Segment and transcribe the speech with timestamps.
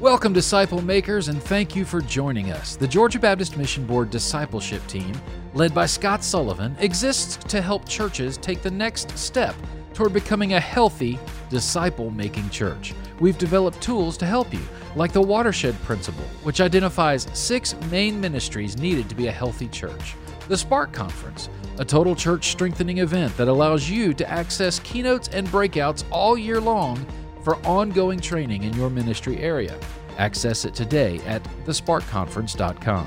[0.00, 2.74] Welcome, disciple makers, and thank you for joining us.
[2.74, 5.14] The Georgia Baptist Mission Board discipleship team,
[5.54, 9.54] led by Scott Sullivan, exists to help churches take the next step
[9.94, 11.16] toward becoming a healthy,
[11.48, 12.92] disciple making church.
[13.20, 14.60] We've developed tools to help you,
[14.96, 20.16] like the Watershed Principle, which identifies six main ministries needed to be a healthy church,
[20.48, 21.48] the Spark Conference,
[21.78, 26.60] a total church strengthening event that allows you to access keynotes and breakouts all year
[26.60, 27.06] long
[27.44, 29.78] for ongoing training in your ministry area.
[30.18, 33.06] Access it today at thesparkconference.com.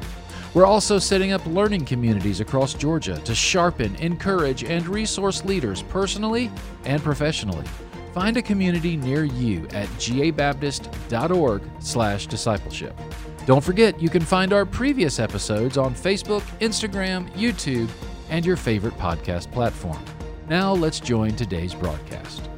[0.53, 6.49] We're also setting up learning communities across Georgia to sharpen, encourage, and resource leaders personally
[6.85, 7.65] and professionally.
[8.13, 12.99] Find a community near you at gabaptist.org/discipleship.
[13.45, 17.87] Don't forget, you can find our previous episodes on Facebook, Instagram, YouTube,
[18.29, 20.03] and your favorite podcast platform.
[20.49, 22.49] Now let's join today's broadcast.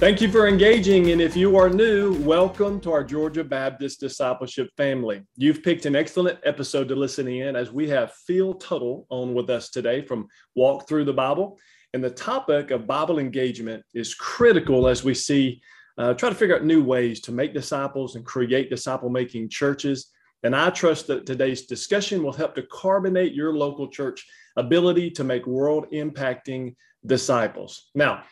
[0.00, 1.10] Thank you for engaging.
[1.10, 5.20] And if you are new, welcome to our Georgia Baptist Discipleship family.
[5.36, 9.50] You've picked an excellent episode to listen in as we have Phil Tuttle on with
[9.50, 11.58] us today from Walk Through the Bible.
[11.92, 15.60] And the topic of Bible engagement is critical as we see,
[15.98, 20.10] uh, try to figure out new ways to make disciples and create disciple making churches.
[20.44, 25.24] And I trust that today's discussion will help to carbonate your local church ability to
[25.24, 27.90] make world impacting disciples.
[27.94, 28.22] Now,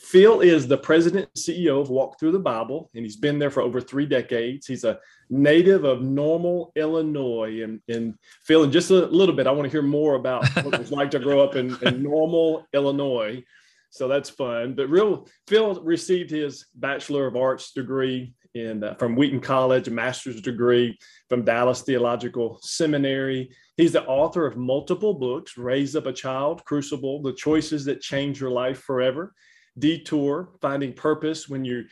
[0.00, 3.50] Phil is the president and CEO of Walk Through the Bible, and he's been there
[3.50, 4.66] for over three decades.
[4.66, 7.62] He's a native of Normal, Illinois.
[7.62, 10.74] And, and Phil, in just a little bit, I want to hear more about what
[10.74, 13.42] it was like to grow up in, in Normal, Illinois.
[13.90, 14.74] So that's fun.
[14.74, 19.90] But real Phil received his Bachelor of Arts degree in, uh, from Wheaton College, a
[19.90, 23.50] master's degree from Dallas Theological Seminary.
[23.76, 28.40] He's the author of multiple books Raise Up a Child, Crucible, The Choices That Change
[28.40, 29.34] Your Life Forever
[29.78, 31.84] detour, finding purpose when you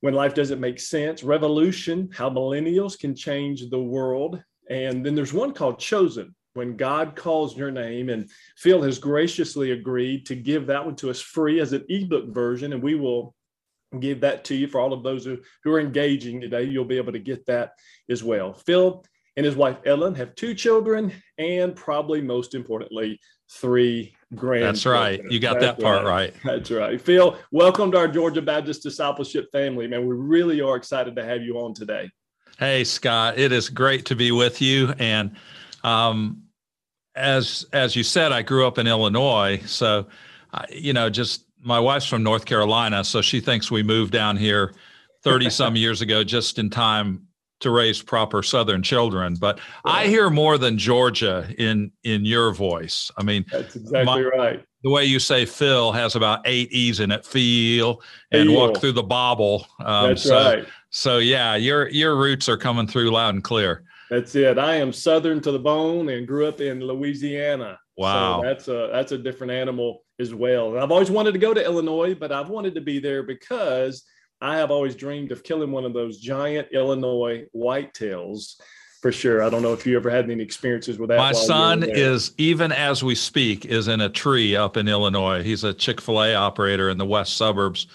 [0.00, 4.42] when life doesn't make sense, revolution, how millennials can change the world.
[4.70, 8.08] And then there's one called chosen, when God calls your name.
[8.08, 12.32] And Phil has graciously agreed to give that one to us free as an ebook
[12.34, 12.72] version.
[12.72, 13.34] And we will
[13.98, 16.64] give that to you for all of those who, who are engaging today.
[16.64, 17.72] You'll be able to get that
[18.08, 18.54] as well.
[18.54, 19.04] Phil
[19.36, 23.20] and his wife Ellen have two children, and probably most importantly,
[23.50, 24.64] three grand.
[24.64, 25.22] That's right.
[25.30, 26.32] You got That's that part right.
[26.32, 26.34] right.
[26.44, 27.00] That's right.
[27.00, 30.06] Phil, welcome to our Georgia Baptist Discipleship family, man.
[30.06, 32.10] We really are excited to have you on today.
[32.58, 34.92] Hey, Scott, it is great to be with you.
[34.98, 35.36] And
[35.82, 36.42] um,
[37.14, 40.06] as as you said, I grew up in Illinois, so
[40.70, 44.74] you know, just my wife's from North Carolina, so she thinks we moved down here
[45.22, 47.26] 30 some years ago just in time
[47.60, 49.92] to raise proper southern children but yeah.
[49.92, 53.10] i hear more than georgia in in your voice.
[53.16, 54.64] I mean that's exactly my, right.
[54.82, 58.56] the way you say phil has about eight e's in it feel and feel.
[58.56, 60.66] walk through the bobble um, that's so, right.
[60.90, 63.84] so yeah your your roots are coming through loud and clear.
[64.10, 64.58] That's it.
[64.58, 67.78] I am southern to the bone and grew up in louisiana.
[67.96, 68.40] Wow.
[68.40, 70.72] so that's a that's a different animal as well.
[70.72, 74.04] And i've always wanted to go to illinois but i've wanted to be there because
[74.40, 78.56] I have always dreamed of killing one of those giant Illinois whitetails
[79.00, 79.42] for sure.
[79.42, 81.18] I don't know if you ever had any experiences with that.
[81.18, 85.42] My son is even as we speak is in a tree up in Illinois.
[85.42, 87.86] He's a Chick Fil A operator in the west suburbs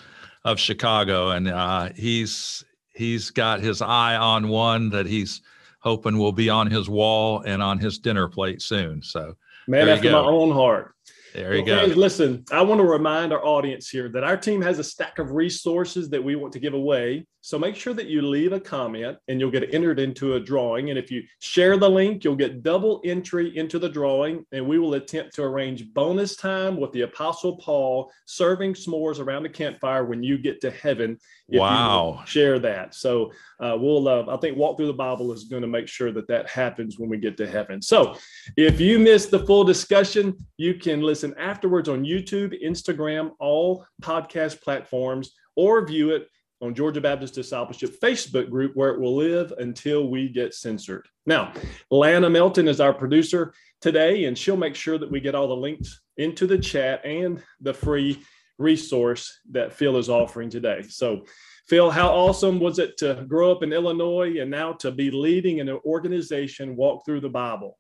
[0.44, 2.64] of Chicago, and uh, he's
[2.94, 5.42] he's got his eye on one that he's
[5.80, 9.02] hoping will be on his wall and on his dinner plate soon.
[9.02, 9.36] So
[9.68, 10.95] man after my own heart.
[11.36, 11.94] There you well, go.
[11.96, 15.32] listen, I want to remind our audience here that our team has a stack of
[15.32, 17.26] resources that we want to give away.
[17.42, 20.90] So make sure that you leave a comment and you'll get entered into a drawing.
[20.90, 24.44] And if you share the link, you'll get double entry into the drawing.
[24.52, 29.44] And we will attempt to arrange bonus time with the Apostle Paul serving s'mores around
[29.44, 31.20] the campfire when you get to heaven.
[31.48, 32.24] wow.
[32.26, 32.96] share that.
[32.96, 36.12] So uh, we'll, uh, I think Walk Through the Bible is going to make sure
[36.14, 37.80] that that happens when we get to heaven.
[37.80, 38.16] So
[38.58, 44.62] if you missed the full discussion, you can listen afterwards on YouTube, Instagram, all podcast
[44.62, 46.28] platforms, or view it
[46.62, 51.08] on Georgia Baptist Discipleship Facebook group where it will live until we get censored.
[51.26, 51.54] Now,
[51.92, 55.56] Lana Melton is our producer today, and she'll make sure that we get all the
[55.56, 58.24] links into the chat and the free
[58.58, 60.82] resource that Phil is offering today.
[60.84, 61.26] So,
[61.68, 65.60] Phil, how awesome was it to grow up in Illinois and now to be leading
[65.60, 67.78] an organization walk through the Bible?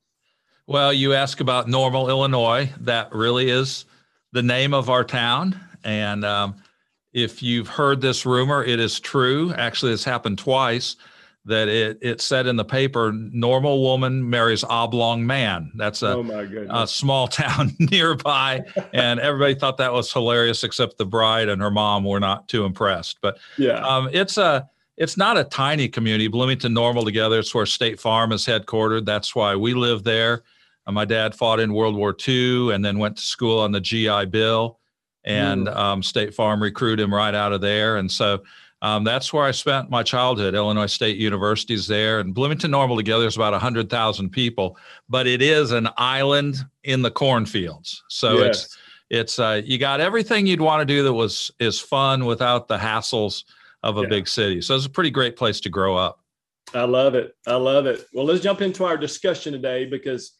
[0.67, 2.71] Well, you ask about Normal, Illinois.
[2.81, 3.85] That really is
[4.31, 5.59] the name of our town.
[5.83, 6.55] And um,
[7.13, 9.53] if you've heard this rumor, it is true.
[9.53, 10.95] Actually, it's happened twice
[11.45, 15.71] that it, it said in the paper, normal woman marries oblong man.
[15.75, 18.63] That's a, oh a small town nearby.
[18.91, 22.65] and everybody thought that was hilarious, except the bride and her mom were not too
[22.65, 23.19] impressed.
[23.21, 24.67] But yeah, um, it's a,
[24.97, 26.27] it's not a tiny community.
[26.27, 27.37] Bloomington Normal together.
[27.37, 29.05] It's where State Farm is headquartered.
[29.05, 30.41] That's why we live there.
[30.87, 33.81] Uh, my dad fought in World War II and then went to school on the
[33.81, 34.79] GI Bill,
[35.23, 35.75] and mm.
[35.75, 37.97] um, State Farm recruited him right out of there.
[37.97, 38.43] And so
[38.81, 40.53] um, that's where I spent my childhood.
[40.53, 44.77] Illinois State University is there, and Bloomington Normal together is about 100,000 people,
[45.09, 48.03] but it is an island in the cornfields.
[48.09, 48.65] So yes.
[48.65, 48.77] it's
[49.09, 52.77] it's uh, you got everything you'd want to do that was is fun without the
[52.77, 53.43] hassles
[53.83, 54.07] of a yeah.
[54.07, 54.61] big city.
[54.61, 56.19] So it's a pretty great place to grow up.
[56.73, 57.35] I love it.
[57.45, 58.05] I love it.
[58.13, 60.33] Well, let's jump into our discussion today because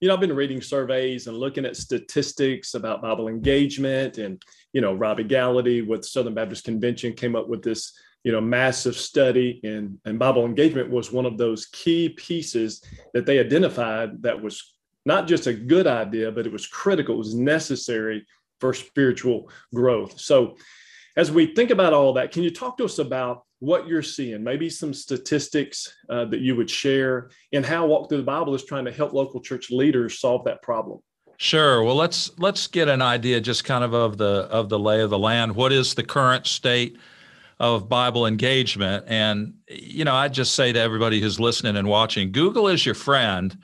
[0.00, 4.42] you know I've been reading surveys and looking at statistics about Bible engagement and
[4.72, 7.92] you know Robbie Gallaty with Southern Baptist Convention came up with this
[8.24, 12.82] you know massive study and and Bible engagement was one of those key pieces
[13.14, 14.74] that they identified that was
[15.06, 18.26] not just a good idea, but it was critical, it was necessary
[18.58, 20.20] for spiritual growth.
[20.20, 20.56] So,
[21.16, 24.42] as we think about all that, can you talk to us about what you're seeing,
[24.42, 28.64] maybe some statistics uh, that you would share, and how Walk Through the Bible is
[28.64, 31.00] trying to help local church leaders solve that problem?
[31.36, 31.82] Sure.
[31.82, 35.10] Well, let's let's get an idea, just kind of of the of the lay of
[35.10, 35.54] the land.
[35.54, 36.98] What is the current state
[37.58, 39.04] of Bible engagement?
[39.06, 42.94] And you know, I just say to everybody who's listening and watching, Google is your
[42.94, 43.56] friend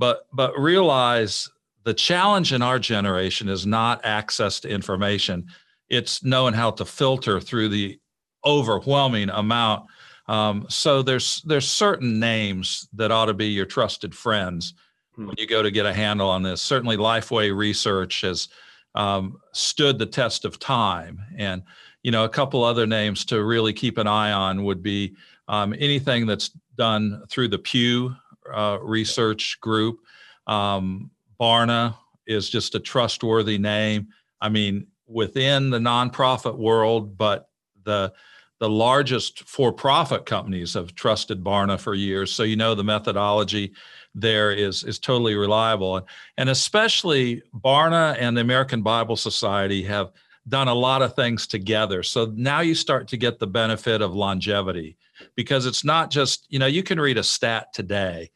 [0.00, 1.48] but but realize
[1.84, 5.46] the challenge in our generation is not access to information
[5.90, 7.99] it's knowing how to filter through the
[8.44, 9.84] overwhelming amount
[10.28, 14.74] um, so there's there's certain names that ought to be your trusted friends
[15.14, 15.26] hmm.
[15.26, 18.48] when you go to get a handle on this certainly lifeway research has
[18.94, 21.62] um, stood the test of time and
[22.02, 25.14] you know a couple other names to really keep an eye on would be
[25.48, 28.14] um, anything that's done through the pew
[28.54, 30.00] uh, research group.
[30.46, 31.94] Um, Barna
[32.26, 34.08] is just a trustworthy name.
[34.40, 37.49] I mean, within the nonprofit world, but
[37.84, 38.12] the
[38.58, 42.30] the largest for-profit companies have trusted Barna for years.
[42.30, 43.72] So you know the methodology
[44.14, 46.06] there is is totally reliable, and,
[46.36, 50.12] and especially Barna and the American Bible Society have
[50.48, 52.02] done a lot of things together.
[52.02, 54.96] So now you start to get the benefit of longevity
[55.36, 58.30] because it's not just, you know, you can read a stat today.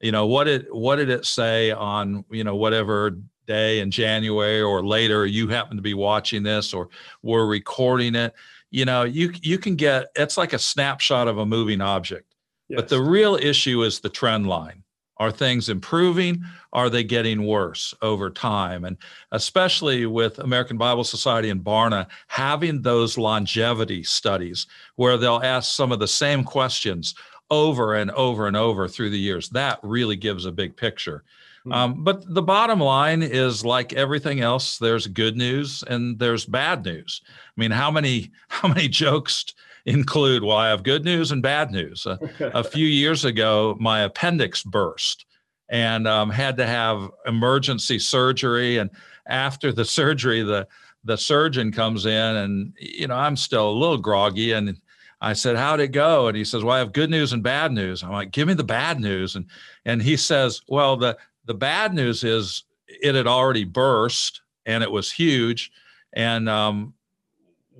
[0.00, 4.62] You know, what did what did it say on, you know, whatever day in January
[4.62, 6.88] or later you happen to be watching this or
[7.22, 8.32] we're recording it.
[8.70, 12.34] You know, you you can get it's like a snapshot of a moving object.
[12.68, 12.80] Yes.
[12.80, 14.84] But the real issue is the trend line.
[15.16, 16.42] Are things improving?
[16.72, 18.84] Are they getting worse over time?
[18.86, 18.96] And
[19.32, 25.92] especially with American Bible Society and Barna having those longevity studies where they'll ask some
[25.92, 27.14] of the same questions
[27.50, 31.22] over and over and over through the years, that really gives a big picture.
[31.60, 31.72] Mm-hmm.
[31.72, 36.84] Um, but the bottom line is like everything else, there's good news and there's bad
[36.84, 37.20] news.
[37.28, 39.44] I mean, how many how many jokes
[39.86, 42.06] include, well, I have good news and bad news.
[42.06, 42.16] Uh,
[42.54, 45.26] a few years ago, my appendix burst
[45.70, 48.78] and um, had to have emergency surgery.
[48.78, 48.90] And
[49.26, 50.66] after the surgery, the
[51.02, 54.78] the surgeon comes in, and you know I'm still a little groggy, and
[55.22, 57.72] I said, "How'd it go?" And he says, "Well, I have good news and bad
[57.72, 59.46] news." I'm like, "Give me the bad news." And
[59.86, 64.90] and he says, "Well, the the bad news is it had already burst and it
[64.90, 65.70] was huge,
[66.12, 66.94] and um,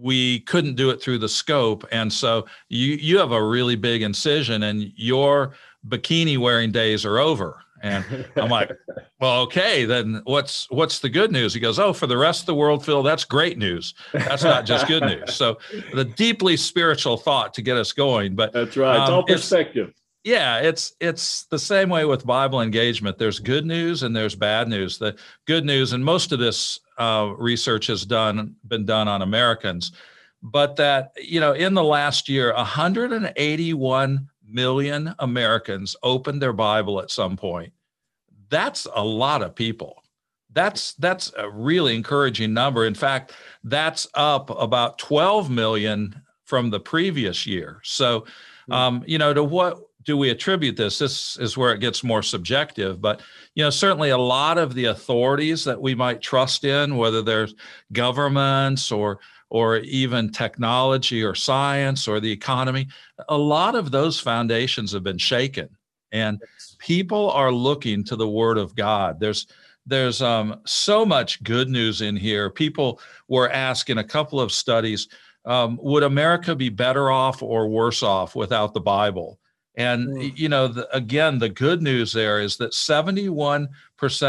[0.00, 1.86] we couldn't do it through the scope.
[1.92, 5.54] And so you you have a really big incision and your
[5.88, 7.58] bikini wearing days are over.
[7.82, 8.04] And
[8.36, 8.70] i'm like
[9.20, 11.54] well okay then what's what's the good news?
[11.54, 13.94] He goes oh for the rest of the world phil that's great news.
[14.12, 15.34] That's not just good news.
[15.34, 15.58] So
[15.94, 19.00] the deeply spiritual thought to get us going but that's right.
[19.00, 19.88] It's um, all perspective.
[19.88, 24.34] it's, yeah it's it's the same way with bible engagement there's good news and there's
[24.34, 29.08] bad news the good news and most of this uh, research has done been done
[29.08, 29.92] on Americans,
[30.42, 37.10] but that you know in the last year, 181 million Americans opened their Bible at
[37.10, 37.72] some point.
[38.50, 40.02] That's a lot of people.
[40.52, 42.84] That's that's a really encouraging number.
[42.84, 43.32] In fact,
[43.64, 47.80] that's up about 12 million from the previous year.
[47.82, 48.26] So,
[48.66, 48.72] hmm.
[48.72, 49.80] um, you know, to what
[50.10, 50.98] do we attribute this?
[50.98, 53.22] This is where it gets more subjective, but
[53.54, 57.54] you know, certainly a lot of the authorities that we might trust in, whether there's
[57.92, 62.88] governments or or even technology or science or the economy,
[63.28, 65.68] a lot of those foundations have been shaken,
[66.10, 66.42] and
[66.78, 69.20] people are looking to the Word of God.
[69.20, 69.46] There's
[69.86, 72.50] there's um, so much good news in here.
[72.50, 75.06] People were asking a couple of studies.
[75.44, 79.39] Um, would America be better off or worse off without the Bible?
[79.80, 80.36] And mm.
[80.36, 83.68] you know, the, again, the good news there is that 71%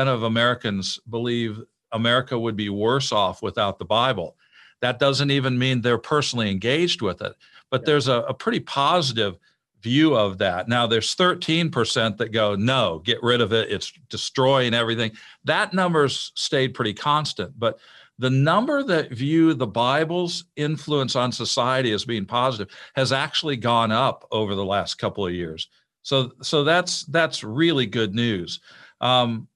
[0.07, 1.59] of Americans believe
[1.91, 4.37] America would be worse off without the Bible.
[4.79, 7.33] That doesn't even mean they're personally engaged with it,
[7.69, 9.37] but there's a, a pretty positive
[9.81, 10.69] view of that.
[10.69, 13.69] Now there's 13% that go, no, get rid of it.
[13.69, 15.11] It's destroying everything.
[15.43, 17.77] That number's stayed pretty constant, but
[18.21, 23.91] the number that view the Bible's influence on society as being positive has actually gone
[23.91, 25.67] up over the last couple of years.
[26.03, 28.59] So, so that's that's really good news.
[29.01, 29.47] Um,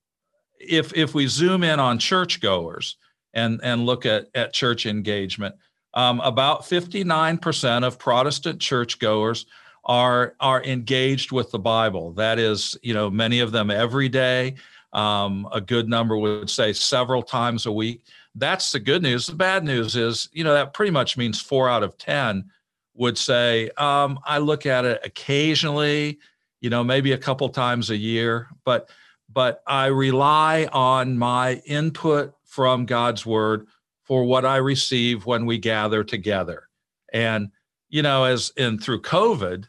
[0.59, 2.97] if if we zoom in on churchgoers
[3.35, 5.53] and and look at at church engagement,
[5.93, 9.45] um, about 59% of Protestant churchgoers
[9.83, 12.13] are are engaged with the Bible.
[12.13, 14.55] That is, you know, many of them every day.
[14.91, 18.01] Um, a good number would say several times a week
[18.35, 19.27] that's the good news.
[19.27, 22.45] The bad news is, you know, that pretty much means four out of 10
[22.93, 26.19] would say, um, I look at it occasionally,
[26.61, 28.89] you know, maybe a couple times a year, but
[29.31, 33.67] but I rely on my input from God's word
[34.03, 36.69] for what I receive when we gather together.
[37.11, 37.49] And,
[37.89, 39.65] you know, as in through COVID,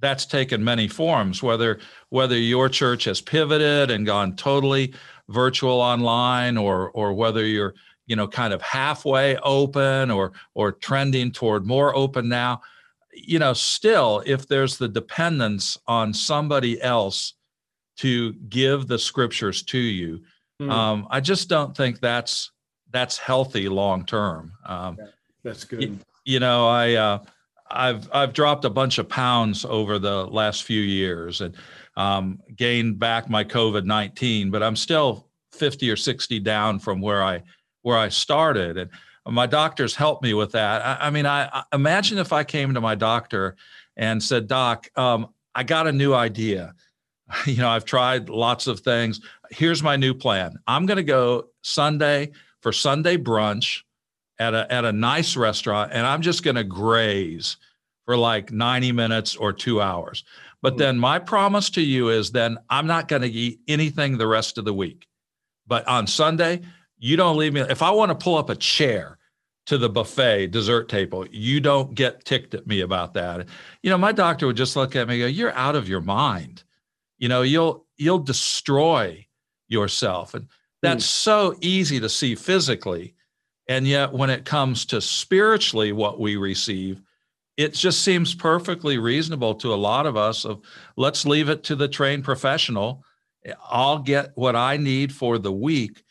[0.00, 1.78] that's taken many forms, whether
[2.08, 4.94] whether your church has pivoted and gone totally
[5.28, 7.74] virtual online or or whether you're
[8.06, 12.62] you know kind of halfway open or or trending toward more open now.
[13.12, 17.34] You know still if there's the dependence on somebody else
[17.96, 20.20] to give the scriptures to you
[20.60, 20.68] mm.
[20.68, 22.50] um, i just don't think that's
[22.94, 24.52] that's healthy long term.
[24.64, 24.96] Um,
[25.42, 25.82] that's good.
[25.82, 27.18] you, you know i uh,
[27.70, 31.54] i've i've dropped a bunch of pounds over the last few years and
[31.96, 37.42] um, gained back my covid-19 but i'm still 50 or 60 down from where i
[37.84, 38.76] where I started.
[38.78, 38.90] And
[39.26, 40.82] my doctors helped me with that.
[40.84, 43.56] I, I mean, I, I, imagine if I came to my doctor
[43.96, 46.74] and said, Doc, um, I got a new idea.
[47.46, 49.22] You know, I've tried lots of things.
[49.50, 50.58] Here's my new plan.
[50.66, 53.80] I'm going to go Sunday for Sunday brunch
[54.38, 57.56] at a at a nice restaurant, and I'm just going to graze
[58.04, 60.22] for like 90 minutes or two hours.
[60.60, 60.80] But mm-hmm.
[60.80, 64.58] then my promise to you is then I'm not going to eat anything the rest
[64.58, 65.06] of the week.
[65.66, 66.60] But on Sunday,
[67.04, 67.60] you don't leave me.
[67.60, 69.18] If I want to pull up a chair
[69.66, 73.46] to the buffet dessert table, you don't get ticked at me about that.
[73.82, 76.64] You know, my doctor would just look at me go, "You're out of your mind."
[77.18, 79.26] You know, you'll you'll destroy
[79.68, 80.48] yourself, and
[80.80, 81.08] that's mm.
[81.08, 83.14] so easy to see physically,
[83.68, 87.02] and yet when it comes to spiritually, what we receive,
[87.58, 90.46] it just seems perfectly reasonable to a lot of us.
[90.46, 90.62] Of
[90.96, 93.04] let's leave it to the trained professional.
[93.68, 96.02] I'll get what I need for the week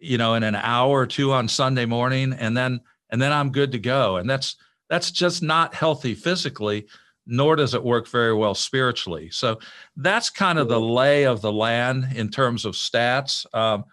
[0.00, 3.50] you know, in an hour or two on Sunday morning, and then and then I'm
[3.50, 4.16] good to go.
[4.16, 4.56] And that's
[4.88, 6.86] that's just not healthy physically,
[7.26, 9.30] nor does it work very well spiritually.
[9.30, 9.58] So
[9.96, 13.46] that's kind of the lay of the land in terms of stats.
[13.54, 13.84] Um,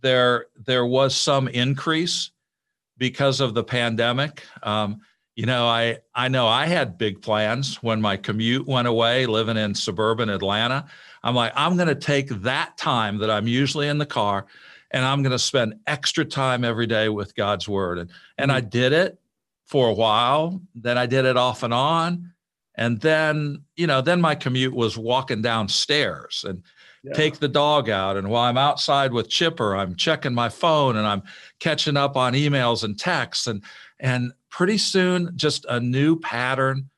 [0.00, 2.30] there there was some increase
[2.98, 4.44] because of the pandemic.
[4.62, 5.00] Um,
[5.34, 9.58] you know, I I know I had big plans when my commute went away, living
[9.58, 10.86] in suburban Atlanta.
[11.22, 14.46] I'm like, I'm going to take that time that I'm usually in the car
[14.96, 17.98] and I'm going to spend extra time every day with God's word.
[17.98, 18.70] And, and I mm-hmm.
[18.70, 19.20] did it
[19.66, 20.62] for a while.
[20.74, 22.32] Then I did it off and on.
[22.76, 26.62] And then, you know, then my commute was walking downstairs and
[27.02, 27.12] yeah.
[27.12, 28.16] take the dog out.
[28.16, 31.24] And while I'm outside with Chipper, I'm checking my phone and I'm
[31.60, 33.48] catching up on emails and texts.
[33.48, 33.62] And,
[34.00, 36.88] and pretty soon, just a new pattern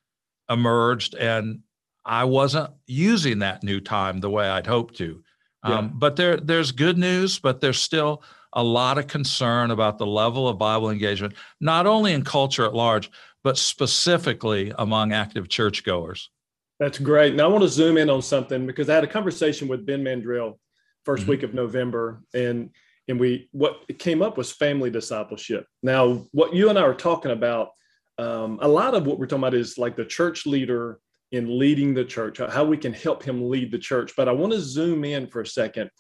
[0.48, 1.16] emerged.
[1.16, 1.62] And
[2.04, 5.20] I wasn't using that new time the way I'd hoped to.
[5.66, 5.78] Yeah.
[5.78, 8.22] Um, but there, there's good news, but there's still
[8.52, 12.74] a lot of concern about the level of Bible engagement, not only in culture at
[12.74, 13.10] large,
[13.44, 16.30] but specifically among active churchgoers.
[16.78, 17.34] That's great.
[17.34, 20.02] Now I want to zoom in on something because I had a conversation with Ben
[20.02, 20.58] Mandrell
[21.06, 21.30] 1st mm-hmm.
[21.30, 22.70] week of November, and
[23.08, 25.66] and we what came up was family discipleship.
[25.82, 27.70] Now, what you and I are talking about,
[28.18, 31.00] um, a lot of what we're talking about is like the church leader
[31.32, 34.12] in leading the church, how we can help him lead the church.
[34.16, 35.90] But I want to zoom in for a second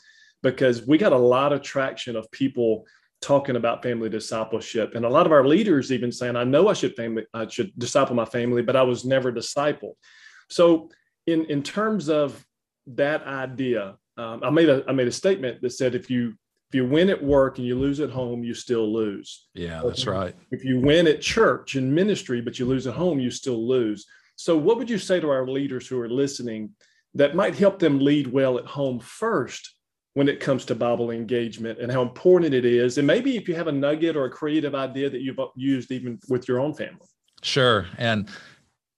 [0.42, 2.86] because we got a lot of traction of people
[3.20, 4.94] talking about family discipleship.
[4.94, 7.76] And a lot of our leaders even saying i know i should family i should
[7.78, 9.94] disciple my family but i was never discipled.
[10.48, 10.90] So
[11.26, 12.44] in in terms of
[12.86, 16.34] that idea um, i made a i made a statement that said if you
[16.70, 19.48] if you win at work and you lose at home you still lose.
[19.54, 20.34] Yeah that's right.
[20.52, 24.06] if you win at church and ministry but you lose at home you still lose
[24.38, 26.70] so, what would you say to our leaders who are listening
[27.14, 29.74] that might help them lead well at home first
[30.14, 32.98] when it comes to Bible engagement and how important it is?
[32.98, 36.20] And maybe if you have a nugget or a creative idea that you've used even
[36.28, 37.04] with your own family.
[37.42, 37.86] Sure.
[37.98, 38.28] And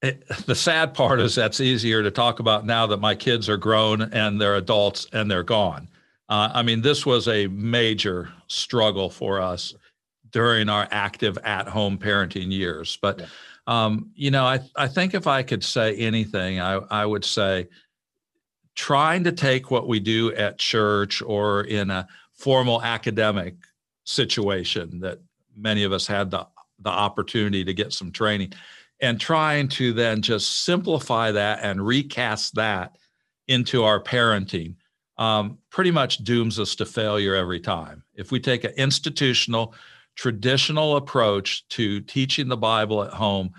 [0.03, 3.57] it, the sad part is that's easier to talk about now that my kids are
[3.57, 5.89] grown and they're adults and they're gone.
[6.29, 9.75] Uh, I mean, this was a major struggle for us
[10.33, 12.99] during our active at home parenting years.
[13.01, 13.27] But yeah
[13.71, 17.69] um, you know, I, I think if I could say anything, I, I would say
[18.75, 23.55] trying to take what we do at church or in a formal academic
[24.05, 25.21] situation that
[25.57, 26.47] many of us had the,
[26.81, 28.53] the opportunity to get some training
[29.01, 32.97] and trying to then just simplify that and recast that
[33.47, 34.75] into our parenting
[35.17, 38.03] um, pretty much dooms us to failure every time.
[38.15, 39.75] If we take an institutional,
[40.17, 43.51] traditional approach to teaching the Bible at home,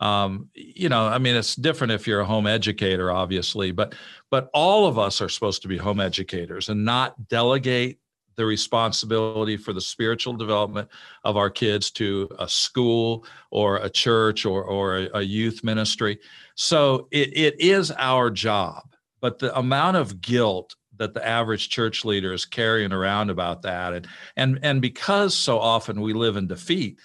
[0.00, 3.94] um, you know, I mean, it's different if you're a home educator, obviously, but
[4.30, 7.98] but all of us are supposed to be home educators and not delegate
[8.36, 10.88] the responsibility for the spiritual development
[11.24, 16.18] of our kids to a school or a church or, or a, a youth ministry.
[16.54, 22.04] So it, it is our job, but the amount of guilt that the average church
[22.04, 23.92] leader is carrying around about that.
[23.92, 27.00] And and and because so often we live in defeat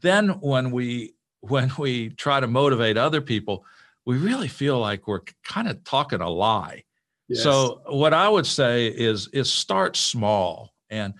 [0.00, 3.64] then when we when we try to motivate other people
[4.06, 6.84] we really feel like we're kind of talking a lie.
[7.28, 7.42] Yes.
[7.42, 10.74] so what i would say is is start small.
[10.92, 11.14] And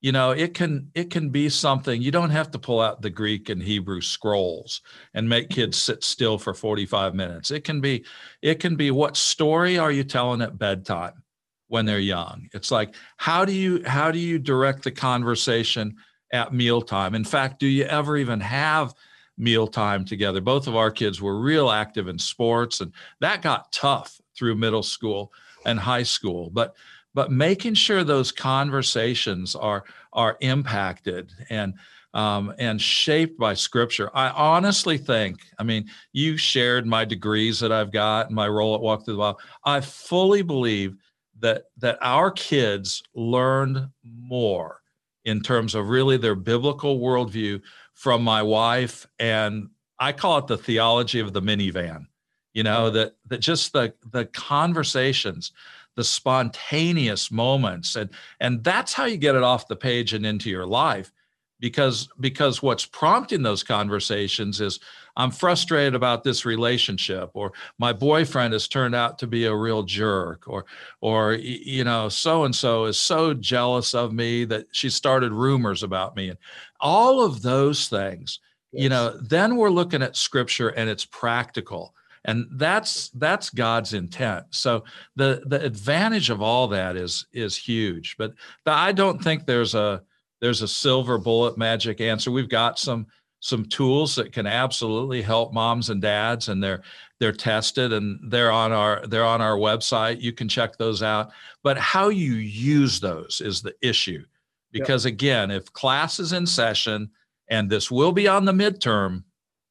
[0.00, 3.10] you know it can it can be something you don't have to pull out the
[3.10, 4.82] greek and hebrew scrolls
[5.14, 7.50] and make kids sit still for 45 minutes.
[7.50, 8.04] It can be
[8.42, 11.24] it can be what story are you telling at bedtime
[11.68, 15.94] when they're young it's like how do you how do you direct the conversation
[16.32, 18.94] at mealtime in fact do you ever even have
[19.38, 24.20] mealtime together both of our kids were real active in sports and that got tough
[24.36, 25.32] through middle school
[25.66, 26.74] and high school but
[27.14, 31.74] but making sure those conversations are are impacted and
[32.16, 34.10] um, and shaped by scripture.
[34.14, 38.74] I honestly think, I mean, you shared my degrees that I've got, and my role
[38.74, 39.40] at Walk Through the Bible.
[39.64, 40.96] I fully believe
[41.40, 44.80] that that our kids learned more
[45.24, 47.60] in terms of really their biblical worldview
[47.94, 52.06] from my wife, and I call it the theology of the minivan.
[52.52, 52.96] You know mm-hmm.
[52.96, 55.52] that that just the the conversations
[55.96, 60.50] the spontaneous moments and and that's how you get it off the page and into
[60.50, 61.10] your life
[61.58, 64.78] because because what's prompting those conversations is
[65.16, 69.82] i'm frustrated about this relationship or my boyfriend has turned out to be a real
[69.82, 70.64] jerk or
[71.00, 75.82] or you know so and so is so jealous of me that she started rumors
[75.82, 76.38] about me and
[76.80, 78.40] all of those things
[78.72, 78.82] yes.
[78.82, 81.94] you know then we're looking at scripture and it's practical
[82.26, 88.16] and that's that's god's intent so the the advantage of all that is is huge
[88.18, 90.02] but the, i don't think there's a
[90.40, 93.06] there's a silver bullet magic answer we've got some
[93.46, 96.82] some tools that can absolutely help moms and dads and they're
[97.20, 100.20] they're tested and they're on our they're on our website.
[100.20, 101.30] You can check those out.
[101.62, 104.24] But how you use those is the issue.
[104.72, 105.14] Because yep.
[105.14, 107.08] again if class is in session
[107.48, 109.22] and this will be on the midterm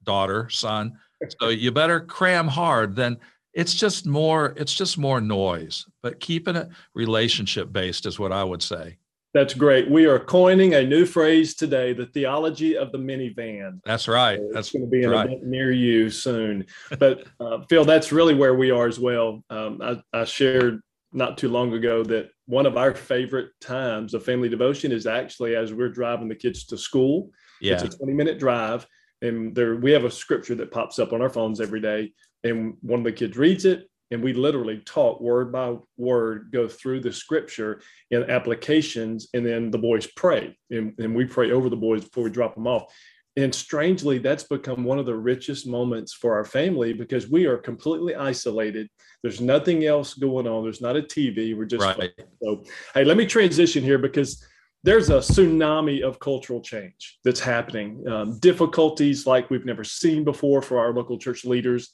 [0.04, 0.98] daughter son
[1.42, 3.18] so you better cram hard then
[3.54, 5.86] it's just more it's just more noise.
[6.02, 8.98] But keeping it relationship based is what i would say
[9.36, 9.92] that's great.
[9.92, 13.82] We are coining a new phrase today the theology of the minivan.
[13.84, 14.40] That's right.
[14.40, 15.30] So that's going to be in right.
[15.30, 16.66] a near you soon.
[16.98, 19.44] But uh, phil that's really where we are as well.
[19.50, 20.80] Um, I, I shared
[21.12, 25.58] not too long ago that one of our favorite times of family devotion is actually
[25.58, 27.30] as we're driving the kids to school.
[27.60, 27.74] Yeah.
[27.74, 28.88] it's a 20 minute drive
[29.22, 32.14] and there we have a scripture that pops up on our phones every day
[32.46, 36.68] and one of the kids reads it and we literally talk word by word go
[36.68, 40.56] through the scripture in applications and then the boys pray.
[40.70, 42.94] And, and we pray over the boys before we drop them off.
[43.38, 47.58] And strangely that's become one of the richest moments for our family because we are
[47.58, 48.90] completely isolated.
[49.24, 50.64] There's nothing else going on.
[50.64, 52.12] There's not a tv we're just right.
[52.42, 52.64] so
[52.94, 54.46] hey let me transition here because
[54.86, 60.62] there's a tsunami of cultural change that's happening, um, difficulties like we've never seen before
[60.62, 61.92] for our local church leaders.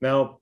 [0.00, 0.38] Now,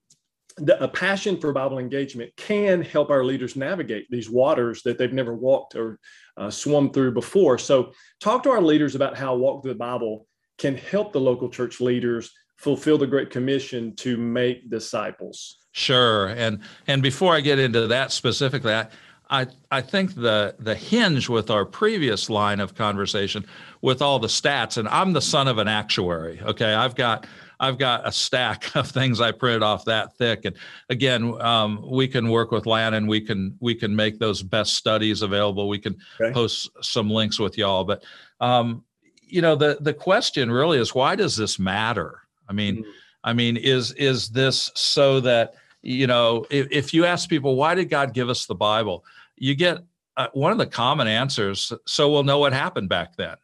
[0.57, 5.13] the, a passion for Bible engagement can help our leaders navigate these waters that they've
[5.13, 5.99] never walked or
[6.37, 7.59] uh, swum through before.
[7.59, 10.27] So, talk to our leaders about how Walk Through the Bible
[10.59, 15.59] can help the local church leaders fulfill the Great Commission to make disciples.
[15.73, 18.89] Sure, and and before I get into that specifically, I,
[19.29, 23.45] I, I think the the hinge with our previous line of conversation
[23.83, 27.27] with all the stats and I'm the son of an actuary okay I've got
[27.59, 30.45] I've got a stack of things I printed off that thick.
[30.45, 30.57] And
[30.89, 35.23] again um, we can work with Lannon we can we can make those best studies
[35.23, 35.69] available.
[35.69, 36.33] We can okay.
[36.33, 37.85] post some links with y'all.
[37.85, 38.05] But
[38.41, 38.85] um,
[39.23, 42.21] you know the the question really is why does this matter?
[42.49, 42.91] I mean mm-hmm.
[43.25, 47.75] I mean is is this so that you know if, if you ask people why
[47.75, 49.05] did God give us the Bible?
[49.37, 49.79] you get
[50.17, 53.37] uh, one of the common answers so we'll know what happened back then.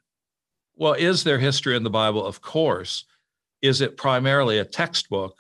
[0.74, 2.24] Well is there history in the bible?
[2.24, 3.04] Of course
[3.62, 5.36] is it primarily a textbook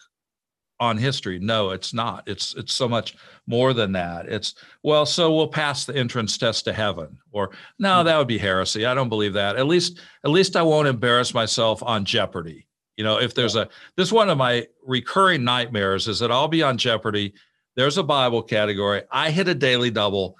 [0.80, 1.38] on history?
[1.38, 2.22] No, it's not.
[2.26, 4.28] It's it's so much more than that.
[4.28, 8.06] It's well, so we'll pass the entrance test to heaven, or no, hmm.
[8.06, 8.86] that would be heresy.
[8.86, 9.56] I don't believe that.
[9.56, 12.66] At least at least I won't embarrass myself on Jeopardy.
[12.96, 16.62] You know, if there's a this one of my recurring nightmares is that I'll be
[16.62, 17.34] on Jeopardy.
[17.74, 19.02] There's a Bible category.
[19.10, 20.36] I hit a daily double.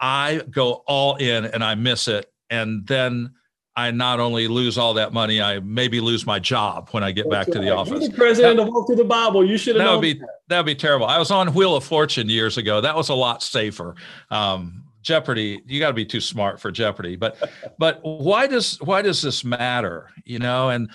[0.00, 3.32] I go all in and I miss it, and then
[3.74, 7.30] I not only lose all that money, I maybe lose my job when I get
[7.30, 7.54] That's back right.
[7.54, 8.00] to the office.
[8.00, 9.44] You're the president that, of Walk Through the Bible.
[9.44, 9.86] You should have.
[9.86, 10.58] That would be that.
[10.58, 11.06] would be terrible.
[11.06, 12.80] I was on Wheel of Fortune years ago.
[12.80, 13.94] That was a lot safer.
[14.30, 17.16] Um, Jeopardy, you got to be too smart for Jeopardy.
[17.16, 20.10] But but why does why does this matter?
[20.24, 20.90] You know, and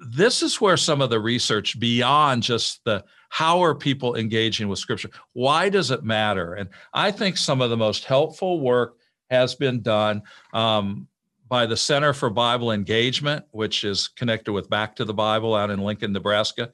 [0.00, 4.78] this is where some of the research beyond just the how are people engaging with
[4.78, 5.10] Scripture?
[5.34, 6.54] Why does it matter?
[6.54, 8.96] And I think some of the most helpful work
[9.30, 10.22] has been done.
[10.52, 11.06] Um,
[11.48, 15.70] by the Center for Bible Engagement, which is connected with Back to the Bible out
[15.70, 16.72] in Lincoln, Nebraska.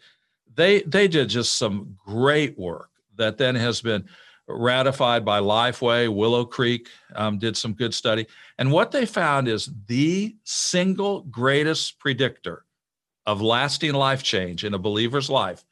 [0.55, 4.05] They they did just some great work that then has been
[4.47, 6.15] ratified by Lifeway.
[6.15, 8.27] Willow Creek um, did some good study,
[8.59, 12.65] and what they found is the single greatest predictor
[13.27, 15.65] of lasting life change in a believer's life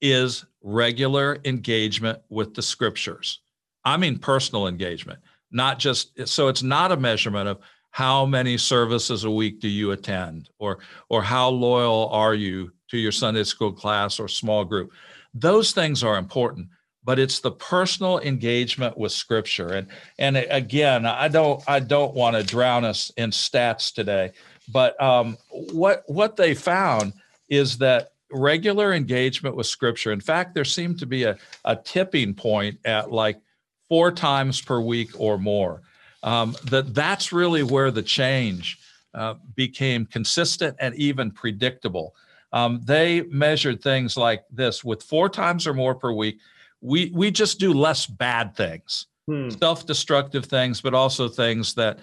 [0.00, 3.40] is regular engagement with the scriptures.
[3.84, 7.58] I mean personal engagement, not just so it's not a measurement of
[7.90, 10.50] how many services a week do you attend?
[10.58, 14.92] Or or how loyal are you to your sunday school class or small group?
[15.34, 16.68] Those things are important
[17.08, 19.72] but it's the personal engagement with scripture.
[19.72, 19.86] And
[20.18, 24.32] and again i don't i don't want to drown us in stats today
[24.70, 27.14] but um, what what they found
[27.48, 32.34] is that regular engagement with scripture in fact there seemed to be a, a tipping
[32.34, 33.40] point at like
[33.88, 35.80] four times per week or more
[36.22, 38.78] um, that that's really where the change
[39.14, 42.14] uh, became consistent and even predictable.
[42.52, 46.38] Um, they measured things like this with four times or more per week.
[46.80, 49.50] We we just do less bad things, hmm.
[49.50, 51.98] self-destructive things, but also things that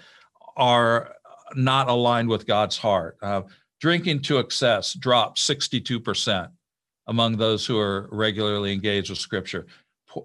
[0.56, 1.14] are
[1.54, 3.16] not aligned with God's heart.
[3.22, 3.42] Uh,
[3.80, 6.48] drinking to excess dropped 62%
[7.06, 9.66] among those who are regularly engaged with Scripture.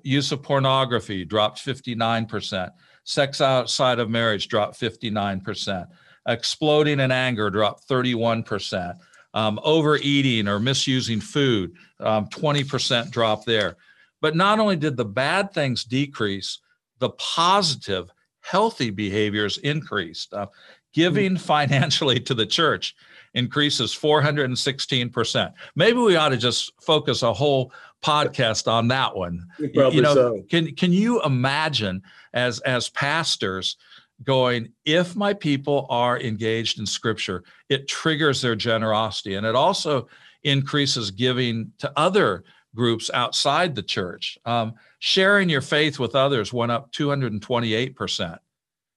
[0.03, 2.71] use of pornography dropped 59%.
[3.03, 5.87] Sex outside of marriage dropped 59%.
[6.27, 8.97] Exploding in anger dropped 31%.
[9.33, 13.77] Um, overeating or misusing food, um, 20% drop there.
[14.19, 16.59] But not only did the bad things decrease,
[16.99, 18.11] the positive,
[18.41, 20.33] healthy behaviors increased.
[20.33, 20.47] Uh,
[20.93, 22.95] giving financially to the church
[23.33, 25.53] increases 416%.
[25.75, 29.47] Maybe we ought to just focus a whole podcast on that one.
[29.73, 30.43] Probably you know, so.
[30.49, 32.01] can can you imagine
[32.33, 33.77] as as pastors
[34.23, 40.07] going, if my people are engaged in scripture, it triggers their generosity and it also
[40.43, 42.43] increases giving to other
[42.75, 44.37] groups outside the church.
[44.45, 48.37] Um, sharing your faith with others went up 228%.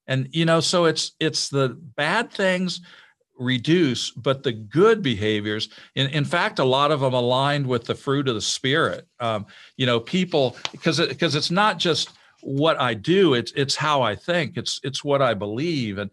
[0.07, 2.83] And you know, so it's it's the bad things
[3.38, 7.94] reduce, but the good behaviors, in, in fact, a lot of them aligned with the
[7.94, 9.07] fruit of the spirit.
[9.20, 12.11] Um, you know, people because it, because it's not just
[12.42, 14.57] what I do; it's it's how I think.
[14.57, 16.11] It's it's what I believe, and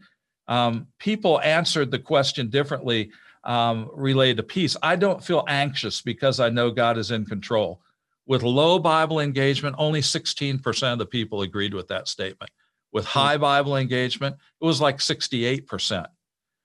[0.47, 3.11] um, people answered the question differently
[3.43, 4.75] um, related to peace.
[4.81, 7.81] I don't feel anxious because I know God is in control.
[8.27, 12.51] With low Bible engagement, only 16% of the people agreed with that statement.
[12.91, 13.19] With hmm.
[13.19, 16.05] high Bible engagement, it was like 68%.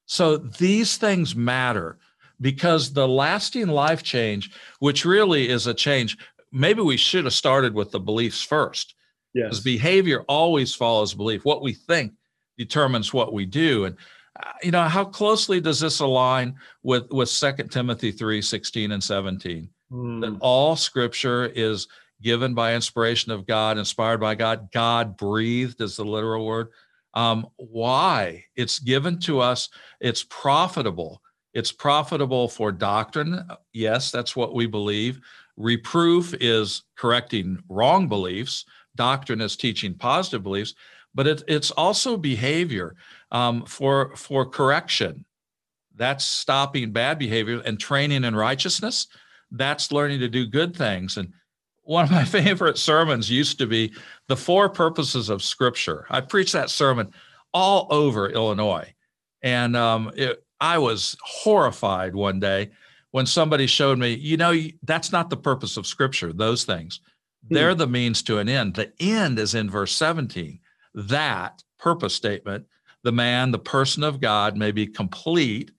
[0.06, 1.98] So these things matter
[2.40, 6.16] because the lasting life change, which really is a change,
[6.52, 8.94] maybe we should have started with the beliefs first.
[9.34, 9.44] Yes.
[9.44, 11.44] Because behavior always follows belief.
[11.44, 12.12] What we think
[12.56, 13.84] determines what we do.
[13.84, 13.96] And
[14.42, 19.02] uh, you know, how closely does this align with with Second Timothy 3, 16 and
[19.02, 19.68] 17?
[19.92, 20.20] Mm.
[20.20, 21.88] That all scripture is
[22.22, 26.68] given by inspiration of God, inspired by God, God breathed is the literal word
[27.16, 29.68] um, why it's given to us
[30.00, 31.20] it's profitable.
[31.54, 33.48] It's profitable for doctrine.
[33.72, 35.18] Yes that's what we believe.
[35.56, 38.66] Reproof is correcting wrong beliefs.
[38.94, 40.74] Doctrine is teaching positive beliefs.
[41.14, 42.94] But it, it's also behavior
[43.30, 45.24] um, for for correction.
[45.94, 49.06] That's stopping bad behavior and training in righteousness.
[49.50, 51.16] That's learning to do good things.
[51.16, 51.32] And
[51.86, 53.92] one of my favorite sermons used to be
[54.28, 56.06] the four purposes of scripture.
[56.10, 57.12] I preached that sermon
[57.52, 58.92] all over illinois.
[59.42, 62.70] And um, it, i was horrified one day
[63.10, 67.00] when somebody showed me you know that's not the purpose of scripture those things.
[67.48, 67.54] Hmm.
[67.54, 68.74] they're the means to an end.
[68.74, 70.60] The end is in verse 17
[70.94, 72.66] that purpose statement
[73.06, 75.70] the man the person of god may be complete.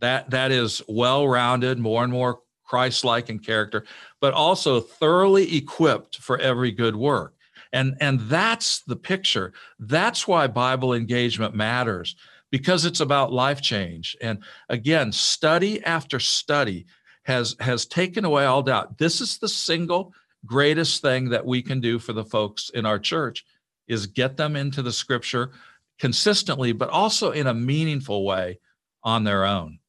[0.00, 3.84] That that is well-rounded, more and more Christ-like in character,
[4.20, 7.34] but also thoroughly equipped for every good work.
[7.72, 9.52] And and that's the picture.
[9.80, 12.14] That's why Bible engagement matters
[12.52, 14.16] because it's about life change.
[14.20, 16.86] And again, study after study
[17.24, 18.98] has has taken away all doubt.
[18.98, 20.14] This is the single
[20.46, 23.44] greatest thing that we can do for the folks in our church
[23.88, 25.50] is get them into the scripture
[25.98, 28.60] consistently but also in a meaningful way
[29.02, 29.79] on their own.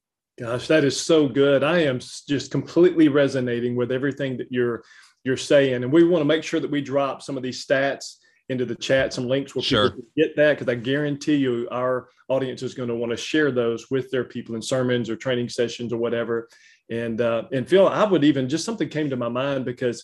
[0.42, 1.64] Gosh, that is so good.
[1.64, 4.84] I am just completely resonating with everything that you're
[5.24, 8.16] you're saying and we want to make sure that we drop some of these stats
[8.50, 9.92] into the chat some links where sure.
[9.92, 13.52] people get that because I guarantee you our audience is going to want to share
[13.52, 16.50] those with their people in sermons or training sessions or whatever.
[16.90, 20.04] And uh, and Phil, I would even just something came to my mind because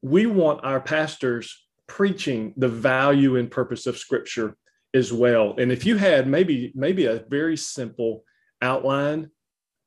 [0.00, 4.56] we want our pastors preaching the value and purpose of Scripture
[4.94, 5.54] as well.
[5.58, 8.24] And if you had maybe maybe a very simple
[8.62, 9.30] outline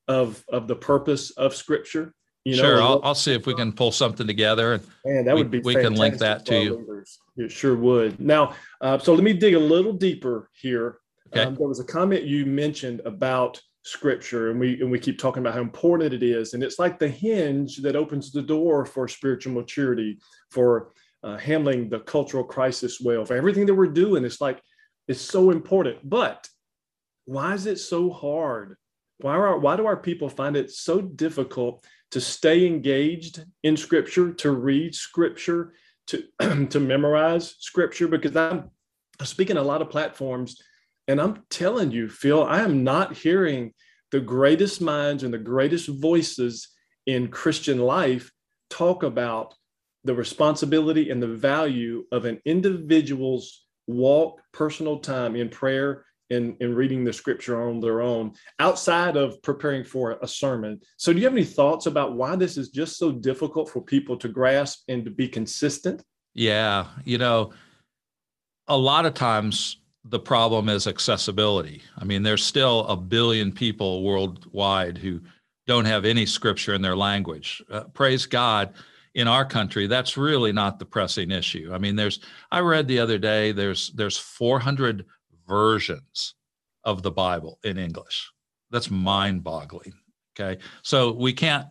[0.08, 2.14] of of the purpose of Scripture,
[2.48, 4.76] you know, sure, I'll, I'll see if we can pull something together.
[4.76, 6.78] And man, that we, would be we can link that to you.
[6.78, 7.20] Leaders.
[7.36, 8.22] It sure would.
[8.22, 11.00] Now, uh, so let me dig a little deeper here.
[11.28, 11.44] Okay.
[11.44, 15.42] Um, there was a comment you mentioned about scripture and we and we keep talking
[15.42, 19.08] about how important it is and it's like the hinge that opens the door for
[19.08, 20.20] spiritual maturity
[20.52, 20.92] for
[21.24, 24.62] uh, handling the cultural crisis well for everything that we're doing it's like
[25.08, 26.50] it's so important but
[27.24, 28.76] why is it so hard
[29.20, 34.32] why are why do our people find it so difficult to stay engaged in scripture
[34.34, 35.74] to read scripture
[36.08, 36.24] to
[36.70, 38.08] to memorize scripture?
[38.08, 38.70] Because i'm
[39.24, 40.62] speaking a lot of platforms
[41.08, 43.74] and I'm telling you, Phil, I am not hearing
[44.12, 46.68] the greatest minds and the greatest voices
[47.06, 48.32] in Christian life
[48.70, 49.54] talk about
[50.04, 56.76] the responsibility and the value of an individual's walk, personal time in prayer and in
[56.76, 60.80] reading the scripture on their own outside of preparing for a sermon.
[60.98, 64.18] So, do you have any thoughts about why this is just so difficult for people
[64.18, 66.04] to grasp and to be consistent?
[66.34, 66.88] Yeah.
[67.04, 67.54] You know,
[68.68, 71.82] a lot of times the problem is accessibility.
[71.98, 75.22] I mean, there's still a billion people worldwide who
[75.66, 77.62] don't have any scripture in their language.
[77.70, 78.74] Uh, praise God,
[79.16, 81.72] in our country, that's really not the pressing issue.
[81.74, 82.20] I mean, there's
[82.52, 85.06] I read the other day there's there's 400
[85.48, 86.36] versions
[86.84, 88.32] of the Bible in English.
[88.72, 89.94] That's mind-boggling.
[90.40, 91.68] Okay, so we can't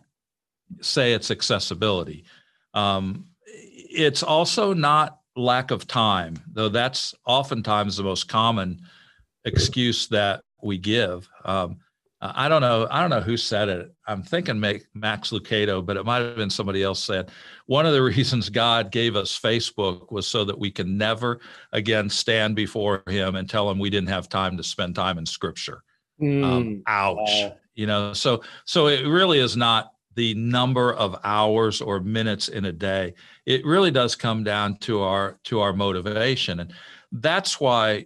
[0.81, 2.25] say it's accessibility.
[2.73, 8.81] Um, it's also not lack of time, though that's oftentimes the most common
[9.45, 11.29] excuse that we give.
[11.45, 11.77] Um,
[12.19, 12.87] I don't know.
[12.89, 13.93] I don't know who said it.
[14.07, 17.29] I'm thinking Max Lucado, but it might have been somebody else said.
[17.67, 21.39] One of the reasons God gave us Facebook was so that we can never
[21.73, 25.25] again stand before Him and tell Him we didn't have time to spend time in
[25.25, 25.83] Scripture.
[26.19, 27.29] Mm, um, ouch.
[27.29, 28.13] Uh, you know.
[28.13, 33.13] So so it really is not the number of hours or minutes in a day
[33.45, 36.73] it really does come down to our to our motivation and
[37.11, 38.03] that's why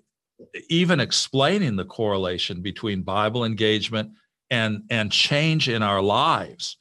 [0.70, 4.12] even explaining the correlation between bible engagement
[4.50, 6.78] and and change in our lives.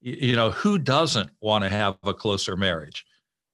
[0.00, 3.04] You know who doesn't want to have a closer marriage?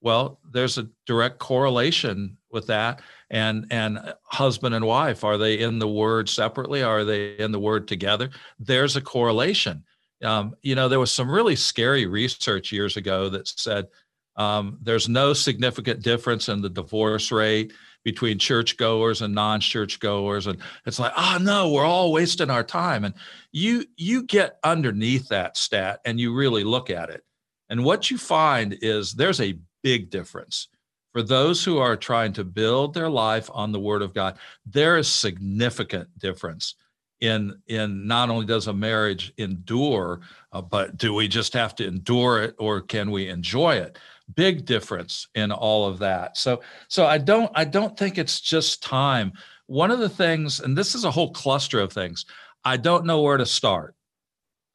[0.01, 3.01] Well there's a direct correlation with that.
[3.29, 6.83] And and husband and wife are they in the word separately?
[6.83, 8.29] Are they in the word together?
[8.59, 9.83] There's a correlation.
[10.23, 13.87] Um, you know, there was some really scary research years ago that said
[14.35, 20.99] um, there's no significant difference in the divorce rate between churchgoers and non-churchgoers, and it's
[20.99, 23.03] like, oh no, we're all wasting our time.
[23.03, 23.13] And
[23.51, 27.23] you you get underneath that stat and you really look at it,
[27.69, 30.67] and what you find is there's a big difference
[31.13, 34.37] for those who are trying to build their life on the Word of God.
[34.65, 36.75] There is significant difference
[37.21, 41.87] in in not only does a marriage endure uh, but do we just have to
[41.87, 43.97] endure it or can we enjoy it
[44.35, 46.37] big difference in all of that.
[46.37, 49.33] So so i don't i don't think it's just time.
[49.67, 52.25] One of the things and this is a whole cluster of things
[52.63, 53.95] i don't know where to start.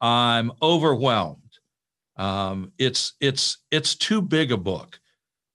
[0.01, 1.41] I'm overwhelmed.
[2.17, 4.99] Um, it's it's it's too big a book.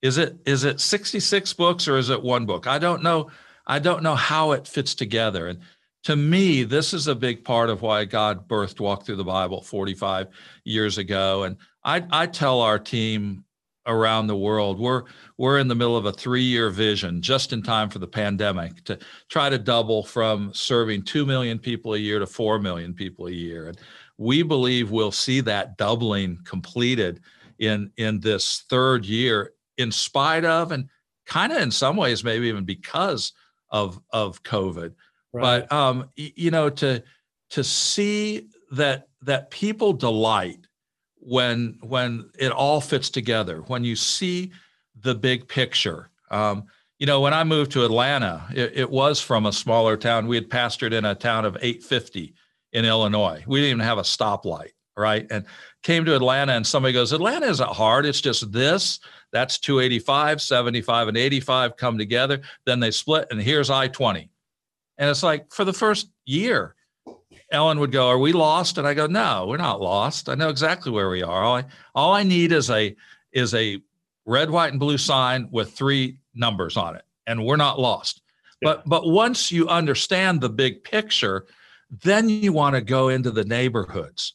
[0.01, 2.67] Is it is it 66 books or is it one book?
[2.67, 3.31] I don't know
[3.65, 5.47] i don't know how it fits together.
[5.47, 5.59] And
[6.03, 9.61] to me, this is a big part of why God birthed Walk Through the Bible
[9.61, 10.27] 45
[10.65, 11.43] years ago.
[11.43, 13.45] And I, I tell our team
[13.85, 15.03] around the world, we're
[15.37, 18.97] we're in the middle of a three-year vision, just in time for the pandemic, to
[19.29, 23.31] try to double from serving two million people a year to four million people a
[23.31, 23.67] year.
[23.67, 23.77] And
[24.17, 27.21] we believe we'll see that doubling completed
[27.59, 30.89] in in this third year, in spite of and
[31.25, 33.33] kind of in some ways, maybe even because
[33.69, 34.93] of of COVID.
[35.33, 35.67] Right.
[35.67, 37.03] But um, you know, to
[37.51, 40.67] to see that that people delight
[41.25, 44.51] when when it all fits together when you see
[45.01, 46.09] the big picture.
[46.29, 46.65] Um,
[46.99, 50.27] you know when i moved to atlanta it, it, was from a smaller town.
[50.27, 52.33] We had pastored in a town of 850
[52.71, 53.43] in illinois.
[53.45, 55.25] We didn't even have a stoplight right?
[55.31, 55.45] And
[55.81, 58.05] came to atlanta and somebody goes atlanta isn't hard.
[58.05, 58.99] It's just this.
[59.31, 62.41] That's 285 75 and 85 come together.
[62.65, 64.29] Then they split and here's i-20
[64.97, 66.75] and it's like for the first year
[67.53, 70.27] Ellen would go, "Are we lost?" And I go, "No, we're not lost.
[70.27, 71.43] I know exactly where we are.
[71.43, 72.95] All I all I need is a
[73.31, 73.79] is a
[74.25, 78.21] red, white, and blue sign with three numbers on it, and we're not lost."
[78.61, 78.73] Yeah.
[78.73, 81.45] But but once you understand the big picture,
[82.01, 84.33] then you want to go into the neighborhoods.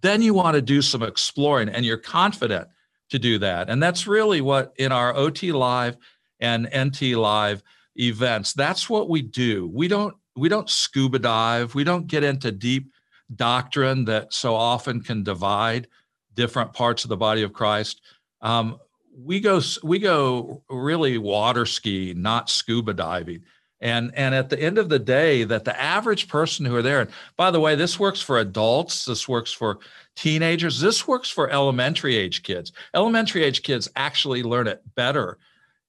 [0.00, 2.68] Then you want to do some exploring, and you're confident
[3.10, 3.68] to do that.
[3.68, 5.96] And that's really what in our OT Live
[6.38, 7.62] and NT Live
[7.96, 9.68] events, that's what we do.
[9.72, 11.74] We don't we don't scuba dive.
[11.74, 12.90] We don't get into deep
[13.36, 15.86] doctrine that so often can divide
[16.34, 18.00] different parts of the body of Christ.
[18.40, 18.78] Um,
[19.14, 23.42] we go we go really water ski, not scuba diving.
[23.82, 27.00] And and at the end of the day, that the average person who are there,
[27.00, 29.78] and by the way, this works for adults, this works for
[30.16, 32.72] teenagers, this works for elementary age kids.
[32.94, 35.36] Elementary age kids actually learn it better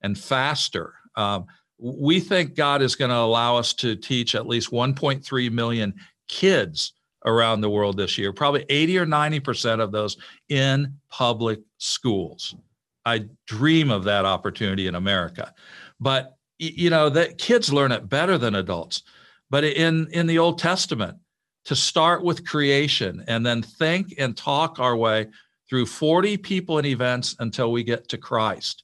[0.01, 0.93] and faster.
[1.15, 1.47] Um,
[1.81, 5.95] we think God is going to allow us to teach at least 1.3 million
[6.27, 6.93] kids
[7.25, 10.17] around the world this year, probably 80 or 90% of those
[10.49, 12.55] in public schools.
[13.03, 15.53] I dream of that opportunity in America.
[15.99, 19.01] But you know, that kids learn it better than adults.
[19.49, 21.17] But in in the Old Testament,
[21.65, 25.27] to start with creation and then think and talk our way
[25.67, 28.83] through 40 people and events until we get to Christ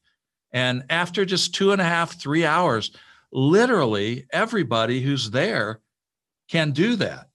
[0.51, 2.91] and after just two and a half, three hours,
[3.31, 5.81] literally everybody who's there
[6.49, 7.29] can do that.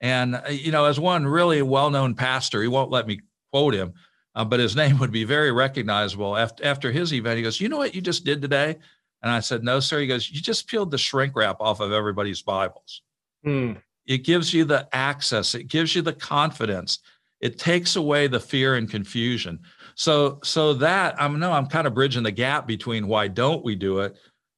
[0.00, 3.20] And, uh, you know, as one really well known pastor, he won't let me
[3.52, 3.94] quote him,
[4.34, 6.36] uh, but his name would be very recognizable.
[6.36, 8.76] After, after his event, he goes, You know what you just did today?
[9.22, 10.00] And I said, No, sir.
[10.00, 13.02] He goes, You just peeled the shrink wrap off of everybody's Bibles.
[13.46, 13.80] Mm.
[14.06, 16.98] It gives you the access, it gives you the confidence,
[17.40, 19.60] it takes away the fear and confusion.
[19.94, 23.74] So so that I'm no, I'm kind of bridging the gap between why don't we
[23.74, 24.16] do it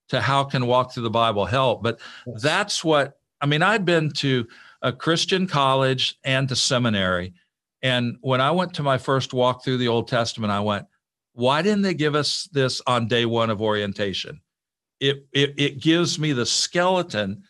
[0.08, 1.82] to how can walk through the Bible help.
[1.82, 2.42] But yes.
[2.42, 3.62] that's what I mean.
[3.62, 4.46] I'd been to
[4.82, 7.34] a Christian college and to seminary.
[7.82, 10.86] And when I went to my first walk through the Old Testament, I went,
[11.34, 14.40] why didn't they give us this on day one of orientation?
[15.00, 17.42] It, it, it gives me the skeleton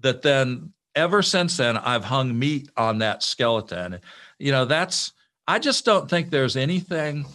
[0.00, 4.00] that then ever since then I've hung meat on that skeleton.
[4.38, 5.12] You know, that's
[5.50, 7.26] I just don't think there's anything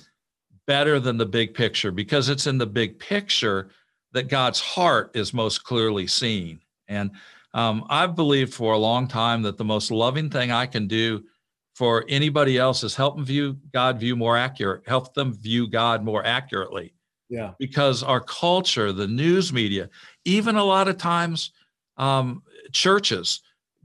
[0.67, 3.71] better than the big picture because it's in the big picture
[4.13, 6.61] that God's heart is most clearly seen.
[6.87, 7.11] And
[7.53, 11.25] um, I've believed for a long time that the most loving thing I can do
[11.73, 16.01] for anybody else is help them view God view more accurate, help them view God
[16.01, 16.93] more accurately.
[17.27, 17.51] Yeah.
[17.59, 19.89] Because our culture, the news media,
[20.23, 21.51] even a lot of times
[21.97, 23.41] um, churches,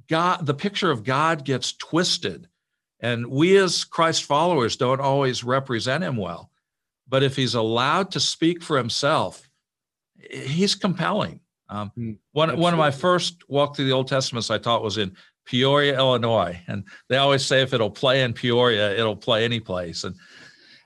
[0.09, 2.47] God, the picture of God gets twisted
[3.01, 6.51] and we as Christ followers don't always represent him well.
[7.09, 9.49] But if he's allowed to speak for himself,
[10.31, 11.41] he's compelling.
[11.69, 14.99] Um, mm, one, one of my first walk through the Old Testaments I taught was
[14.99, 16.61] in Peoria, Illinois.
[16.69, 20.05] And they always say if it'll play in Peoria, it'll play any place.
[20.05, 20.15] And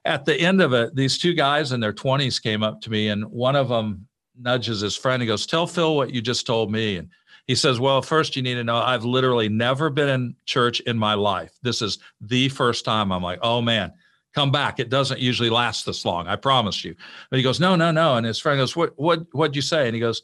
[0.05, 3.09] at the end of it, these two guys in their 20s came up to me,
[3.09, 4.07] and one of them
[4.39, 5.23] nudges his friend.
[5.23, 6.97] and goes, Tell Phil what you just told me.
[6.97, 7.09] And
[7.47, 10.99] he says, Well, first you need to know I've literally never been in church in
[10.99, 11.53] my life.
[11.63, 13.13] This is the first time.
[13.13, 13.93] I'm like, Oh man,
[14.35, 14.81] come back.
[14.81, 16.27] It doesn't usually last this long.
[16.27, 16.95] I promise you.
[17.31, 18.17] But he goes, No, no, no.
[18.17, 19.87] And his friend goes, What, what, what'd you say?
[19.87, 20.23] And he goes,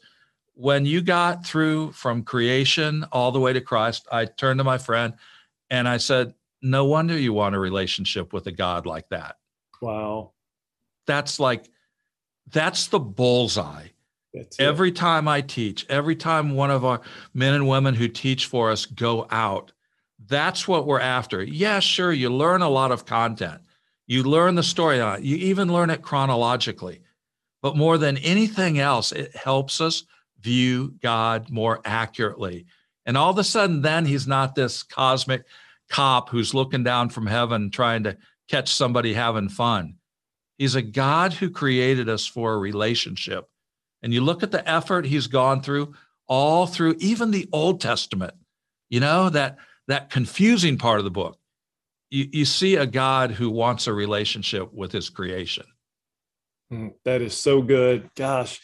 [0.53, 4.77] When you got through from creation all the way to Christ, I turned to my
[4.77, 5.13] friend
[5.69, 9.37] and I said, No wonder you want a relationship with a God like that.
[9.79, 10.31] Wow.
[11.07, 11.69] That's like,
[12.51, 13.87] that's the bullseye
[14.59, 17.01] Every time I teach, every time one of our
[17.33, 19.73] men and women who teach for us go out,
[20.27, 21.43] that's what we're after.
[21.43, 23.61] Yeah, sure, you learn a lot of content.
[24.07, 25.21] You learn the story it.
[25.21, 27.01] You even learn it chronologically.
[27.61, 30.03] But more than anything else, it helps us
[30.39, 32.65] view God more accurately.
[33.05, 35.43] And all of a sudden, then he's not this cosmic
[35.89, 38.17] cop who's looking down from heaven trying to
[38.47, 39.95] catch somebody having fun.
[40.57, 43.49] He's a God who created us for a relationship
[44.03, 45.93] and you look at the effort he's gone through
[46.27, 48.33] all through even the Old Testament,
[48.89, 51.37] you know, that that confusing part of the book.
[52.09, 55.65] You, you see a God who wants a relationship with his creation.
[56.71, 58.09] Mm, that is so good.
[58.15, 58.61] Gosh,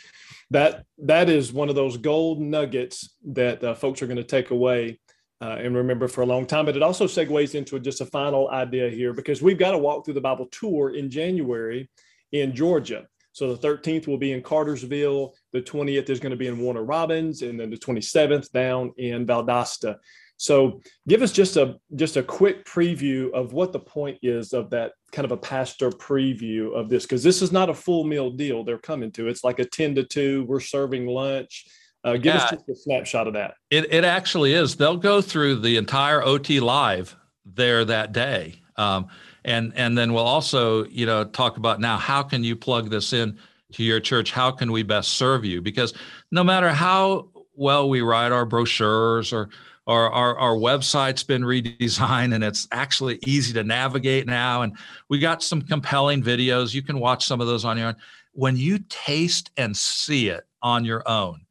[0.52, 4.52] that that is one of those gold nuggets that uh, folks are going to take
[4.52, 5.00] away
[5.42, 6.66] uh, and remember for a long time.
[6.66, 10.06] But it also segues into just a final idea here because we've got to walk
[10.06, 11.90] through the Bible tour in January
[12.32, 13.08] in Georgia.
[13.38, 16.84] So the 13th will be in Cartersville, the 20th is going to be in Warner
[16.84, 19.98] Robins, and then the 27th down in Valdosta.
[20.38, 24.72] So give us just a just a quick preview of what the point is of
[24.72, 28.32] that kind of a pastor preview of this because this is not a full meal
[28.32, 29.28] deal they're coming to.
[29.28, 31.68] It's like a 10 to 2, we're serving lunch.
[32.04, 33.54] Uh, give yeah, us just a snapshot of that.
[33.70, 34.78] It, it actually is.
[34.78, 37.16] They'll go through the entire OT live
[37.46, 38.64] there that day.
[38.78, 39.10] Um,
[39.48, 43.14] and and then we'll also you know talk about now how can you plug this
[43.14, 43.40] in
[43.74, 44.32] to your church?
[44.32, 45.62] How can we best serve you?
[45.62, 45.94] Because
[46.32, 49.50] no matter how well we write our brochures or
[49.86, 54.78] or our, our website's been redesigned and it's actually easy to navigate now and
[55.08, 57.96] we got some compelling videos you can watch some of those on your own.
[58.34, 61.42] When you taste and see it on your own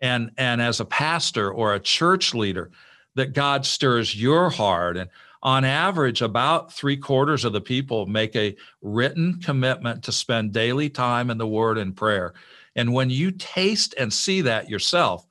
[0.00, 2.70] and and as a pastor or a church leader
[3.14, 5.10] that god stirs your heart and
[5.42, 10.90] on average, about three quarters of the people make a written commitment to spend daily
[10.90, 12.34] time in the Word and prayer.
[12.76, 15.26] And when you taste and see that yourself,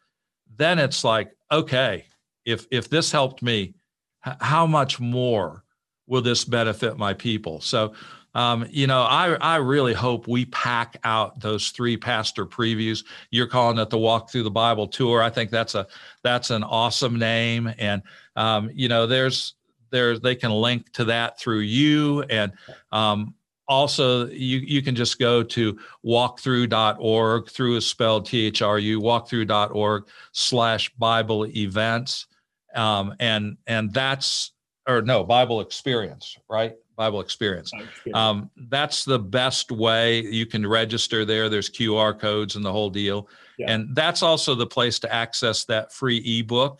[0.58, 2.06] then it's like, okay,
[2.46, 3.76] if if this helped me,
[4.22, 5.64] how much more
[6.08, 7.60] will this benefit my people?
[7.62, 7.94] So,
[8.34, 13.04] um, you know, I I really hope we pack out those three pastor previews.
[13.32, 15.22] You're calling it the Walk Thru the Bible Tour.
[15.22, 15.88] I think that's a
[16.24, 18.02] that's an awesome name, and
[18.36, 19.54] um, you know, there's
[19.92, 22.24] there they can link to that through you.
[22.24, 22.52] And
[22.92, 23.36] um,
[23.68, 31.46] also you you can just go to walkthru.org through is spelled t-h-r-u walkthru.org slash bible
[31.48, 32.28] events.
[32.76, 34.52] Um, and and that's
[34.88, 36.76] or no bible experience right?
[36.96, 37.72] Bible experience.
[38.16, 40.20] Um, that's the best way.
[40.22, 41.48] You can register there.
[41.48, 43.30] There's qr codes and the whole deal.
[43.60, 43.72] Yeah.
[43.72, 46.80] and that's also the place to access that free ebook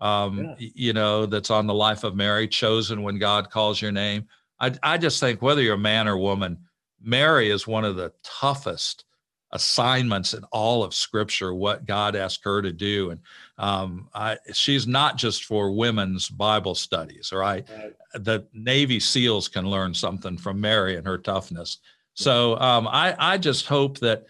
[0.00, 0.68] um, yeah.
[0.74, 4.26] you know, that's on the life of Mary, chosen when God calls your name.
[4.60, 6.58] I, I just think whether you're a man or woman,
[7.00, 9.04] Mary is one of the toughest
[9.52, 11.54] assignments in all of Scripture.
[11.54, 13.20] What God asked her to do, and
[13.58, 17.32] um, I, she's not just for women's Bible studies.
[17.32, 17.68] Right?
[17.76, 17.92] right?
[18.14, 21.78] The Navy SEALs can learn something from Mary and her toughness.
[22.14, 24.24] So um, I, I just hope that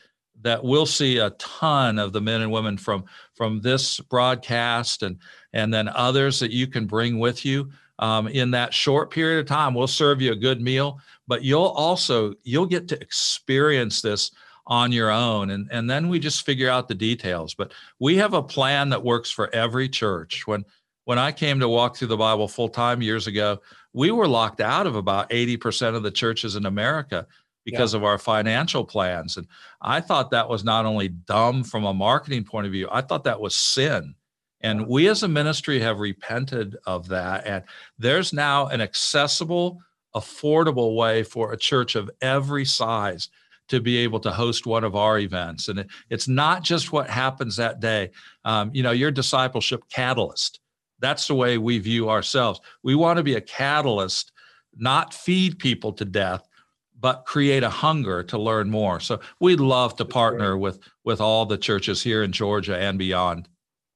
[0.45, 5.19] that we'll see a ton of the men and women from from this broadcast and
[5.53, 9.47] and then others that you can bring with you um, in that short period of
[9.47, 9.75] time.
[9.75, 14.31] We'll serve you a good meal but you'll also you'll get to experience this
[14.67, 15.51] on your own.
[15.51, 17.55] And and then we just figure out the details.
[17.55, 20.47] But we have a plan that works for every church.
[20.47, 20.65] When
[21.05, 23.61] when i came to walk through the bible full time years ago
[23.93, 27.27] we were locked out of about 80% of the churches in america
[27.65, 27.99] because yeah.
[27.99, 29.37] of our financial plans.
[29.37, 29.47] And
[29.81, 33.25] I thought that was not only dumb from a marketing point of view, I thought
[33.25, 34.15] that was sin.
[34.61, 37.47] And we as a ministry have repented of that.
[37.47, 37.65] And
[37.99, 39.81] there's now an accessible,
[40.15, 43.29] affordable way for a church of every size
[43.69, 45.69] to be able to host one of our events.
[45.69, 48.11] And it, it's not just what happens that day.
[48.45, 50.61] Um, you know, your discipleship catalyst.
[50.99, 52.61] That's the way we view ourselves.
[52.83, 54.33] We want to be a catalyst,
[54.77, 56.47] not feed people to death,
[56.99, 59.01] but create a hunger to learn more.
[59.01, 63.49] So we'd love to partner with with all the churches here in Georgia and beyond.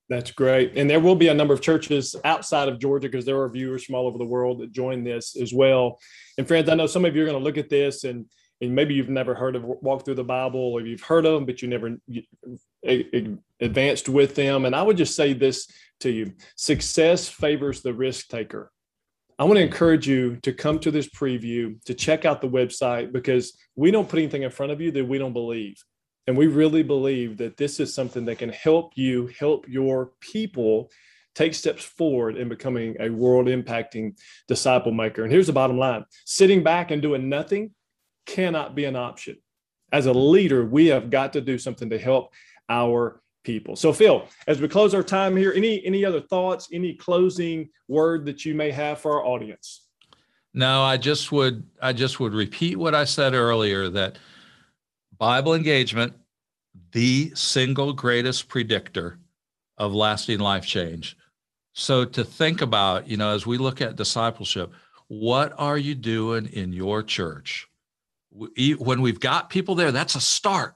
[0.08, 0.72] That's great.
[0.76, 3.84] And there will be a number of churches outside of Georgia because there are viewers
[3.84, 6.00] from all over the world that join this as well.
[6.38, 8.26] And friends, I know some of you are going to look at this and
[8.60, 11.46] and maybe you've never heard of Walk Thru the Bible or you've heard of them,
[11.46, 11.96] but you never
[13.60, 14.64] advanced with them.
[14.64, 15.68] And I would just say this
[16.00, 18.72] to you success favors the risk taker.
[19.40, 23.12] I want to encourage you to come to this preview, to check out the website,
[23.12, 25.76] because we don't put anything in front of you that we don't believe.
[26.26, 30.90] And we really believe that this is something that can help you help your people
[31.34, 34.18] take steps forward in becoming a world impacting
[34.48, 35.22] disciple maker.
[35.22, 37.70] And here's the bottom line sitting back and doing nothing
[38.26, 39.36] cannot be an option.
[39.92, 42.34] As a leader, we have got to do something to help
[42.68, 43.76] our people.
[43.76, 48.26] So Phil, as we close our time here, any any other thoughts, any closing word
[48.26, 49.86] that you may have for our audience?
[50.52, 54.18] No, I just would I just would repeat what I said earlier that
[55.16, 56.12] Bible engagement
[56.92, 59.18] the single greatest predictor
[59.78, 61.16] of lasting life change.
[61.72, 64.72] So to think about, you know, as we look at discipleship,
[65.06, 67.66] what are you doing in your church?
[68.30, 70.74] When we've got people there, that's a start.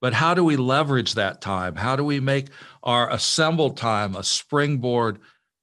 [0.00, 1.76] But how do we leverage that time?
[1.76, 2.48] How do we make
[2.82, 5.18] our assembled time a springboard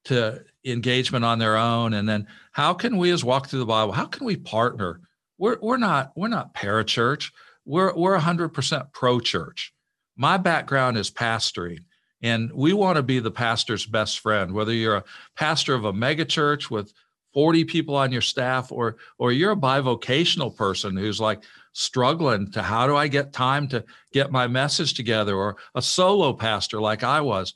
[0.05, 1.93] to engagement on their own?
[1.93, 5.01] And then how can we as walk through the Bible, how can we partner?
[5.38, 7.31] We're, we're not we're not parachurch.
[7.65, 9.73] We're we're 100% pro church.
[10.15, 11.79] My background is pastoring.
[12.21, 15.03] And we want to be the pastor's best friend, whether you're a
[15.35, 16.91] pastor of a megachurch with
[17.38, 22.63] 40 people on your staff or or you're a bivocational person who's like struggling to
[22.63, 27.03] how do I get time to get my message together or a solo pastor like
[27.03, 27.53] I was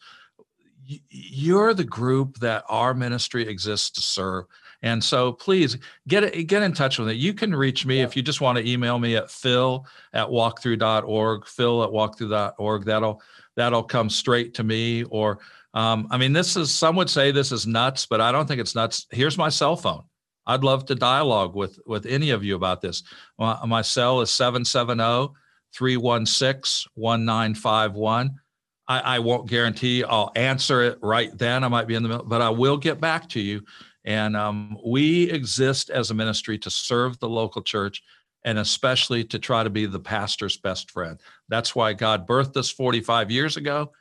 [1.10, 4.46] you're the group that our ministry exists to serve
[4.84, 7.18] and so please get get in touch with it.
[7.18, 8.04] You can reach me yeah.
[8.04, 12.86] if you just want to email me at phil at walkthru.org, phil at walkthru.org.
[12.86, 13.22] That'll
[13.56, 15.04] that'll come straight to me.
[15.04, 15.38] Or
[15.74, 18.60] um, I mean, this is some would say this is nuts, but I don't think
[18.60, 19.08] it's nuts.
[19.12, 20.04] Here's my cell phone.
[20.46, 23.04] I'd love to dialogue with with any of you about this.
[23.38, 25.34] My, my cell is 770
[25.74, 28.40] 316 1951.
[28.88, 31.64] I won't guarantee I'll answer it right then.
[31.64, 33.64] I might be in the middle, but I will get back to you.
[34.04, 38.04] And um, we exist as a ministry to serve the local church
[38.44, 41.20] and especially to try to be the pastor's best friend.
[41.48, 43.92] That's why God birthed us 45 years ago.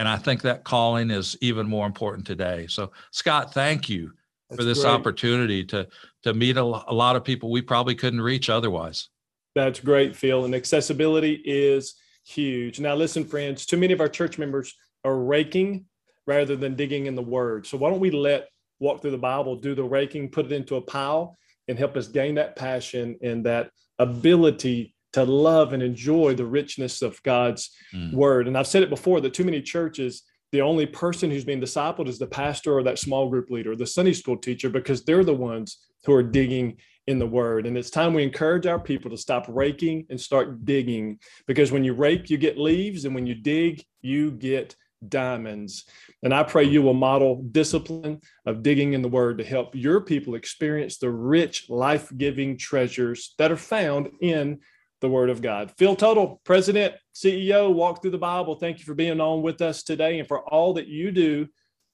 [0.00, 2.66] And I think that calling is even more important today.
[2.70, 4.14] So, Scott, thank you
[4.48, 4.90] That's for this great.
[4.92, 5.88] opportunity to,
[6.22, 9.10] to meet a, a lot of people we probably couldn't reach otherwise.
[9.54, 10.46] That's great, Phil.
[10.46, 12.80] And accessibility is huge.
[12.80, 14.74] Now, listen, friends, too many of our church members
[15.04, 15.84] are raking
[16.26, 17.66] rather than digging in the word.
[17.66, 18.48] So, why don't we let
[18.78, 21.36] walk through the Bible, do the raking, put it into a pile,
[21.68, 27.02] and help us gain that passion and that ability to love and enjoy the richness
[27.02, 28.12] of God's mm.
[28.12, 28.46] word.
[28.46, 32.08] And I've said it before that too many churches, the only person who's being discipled
[32.08, 35.34] is the pastor or that small group leader, the Sunday school teacher, because they're the
[35.34, 37.66] ones who are digging in the word.
[37.66, 41.84] And it's time we encourage our people to stop raking and start digging because when
[41.84, 44.76] you rake, you get leaves, and when you dig, you get
[45.08, 45.84] diamonds.
[46.22, 50.00] And I pray you will model discipline of digging in the word to help your
[50.02, 54.60] people experience the rich, life giving treasures that are found in
[55.00, 55.72] the word of God.
[55.78, 59.82] Phil Tuttle, President, CEO, Walk Thru the Bible, thank you for being on with us
[59.82, 61.48] today and for all that you do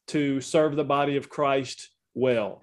[0.09, 2.63] to serve the body of Christ well.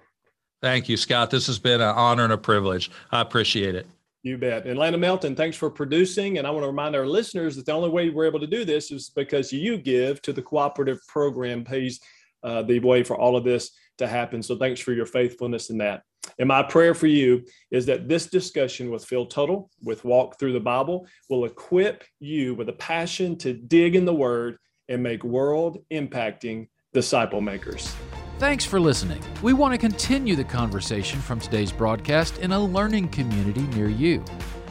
[0.62, 1.30] Thank you, Scott.
[1.30, 2.90] This has been an honor and a privilege.
[3.12, 3.86] I appreciate it.
[4.22, 4.66] You bet.
[4.66, 6.38] And Lana Melton, thanks for producing.
[6.38, 8.64] And I want to remind our listeners that the only way we're able to do
[8.64, 12.00] this is because you give to the cooperative program pays
[12.42, 14.42] uh, the way for all of this to happen.
[14.42, 16.02] So thanks for your faithfulness in that.
[16.38, 20.52] And my prayer for you is that this discussion with Phil Tuttle, with Walk Thru
[20.52, 24.58] the Bible, will equip you with a passion to dig in the Word
[24.88, 27.94] and make world impacting disciple makers.
[28.38, 29.22] Thanks for listening.
[29.42, 34.24] We want to continue the conversation from today's broadcast in a learning community near you.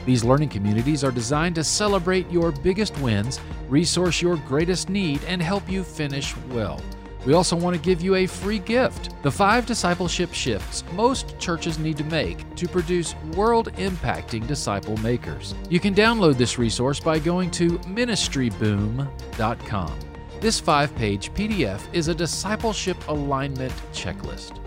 [0.06, 3.40] These learning communities are designed to celebrate your biggest wins,
[3.70, 6.82] resource your greatest need, and help you finish well.
[7.26, 11.80] We also want to give you a free gift the five discipleship shifts most churches
[11.80, 15.56] need to make to produce world impacting disciple makers.
[15.70, 20.00] You can download this resource by going to ministryboom.com.
[20.42, 24.60] This five page PDF is a discipleship alignment checklist.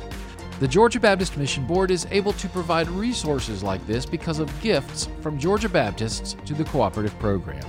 [0.59, 5.07] The Georgia Baptist Mission Board is able to provide resources like this because of gifts
[5.21, 7.63] from Georgia Baptists to the cooperative program.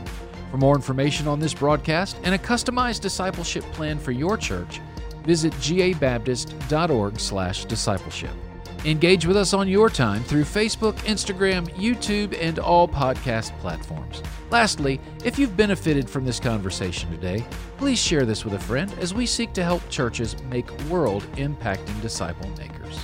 [0.52, 4.80] For more information on this broadcast and a customized discipleship plan for your church,
[5.24, 8.32] visit gabaptist.org/discipleship.
[8.86, 14.22] Engage with us on your time through Facebook, Instagram, YouTube, and all podcast platforms.
[14.52, 17.44] Lastly, if you've benefited from this conversation today,
[17.78, 22.02] please share this with a friend as we seek to help churches make world impacting
[22.02, 22.98] disciple makers.